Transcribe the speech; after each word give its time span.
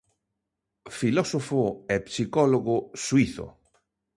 Filósofo 0.99 1.63
e 1.93 1.95
psicólogo 2.07 2.75
suízo. 3.03 3.47